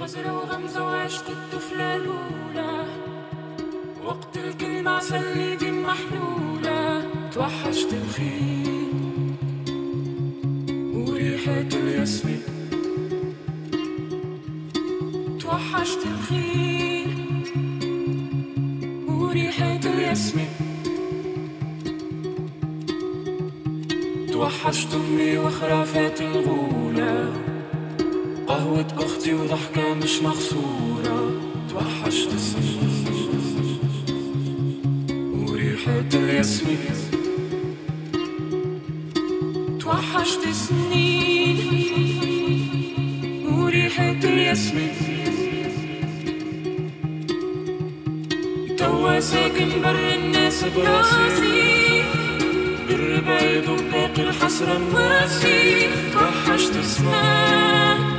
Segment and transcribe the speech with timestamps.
[0.00, 2.84] خزرة وغمزة وعشق الطفلة الأولى.
[4.04, 7.04] وقت الكلمة عسل ايدي محلولة.
[7.32, 9.34] توحشت الخيل
[10.94, 12.42] وريحة الياسمين
[15.40, 17.44] توحشت الخيل
[19.08, 20.48] وريحة الياسمين
[24.32, 27.43] توحشت أمي وخرافات الغولة.
[28.64, 31.32] قهوة أختي وضحكة مش مغسورة
[31.70, 32.28] توحشت
[35.32, 36.78] وريحة الياسمين.
[39.80, 41.58] توحشت سنين
[43.52, 44.94] وريحة الياسمين.
[48.78, 52.02] توا ساكن بر الناس براسي.
[52.88, 58.13] بالربايض وباقي الحسرة مراسي توحشت اسمك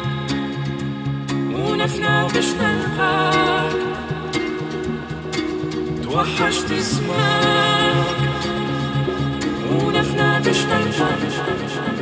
[1.85, 3.75] ونفنا باش نلقاك
[6.03, 8.05] توحشت اسمك
[9.71, 11.95] ونفنا باش نلقاك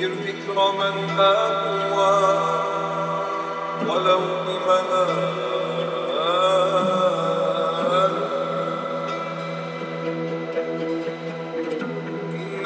[0.00, 2.38] أدر ذكر من أهوى
[3.88, 5.50] ولو بمنام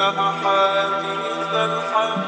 [0.00, 2.23] أحاديث الحبيب